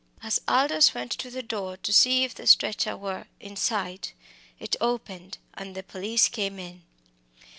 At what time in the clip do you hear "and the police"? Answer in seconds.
5.53-6.27